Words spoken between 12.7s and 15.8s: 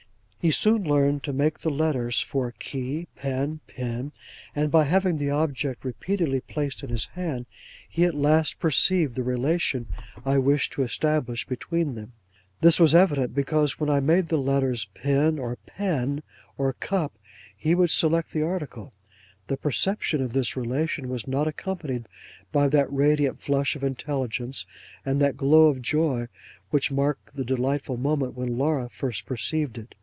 was evident, because, when I made the letters pin, or